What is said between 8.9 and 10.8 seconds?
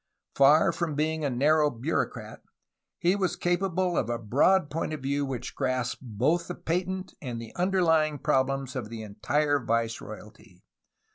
entire viceroyalty.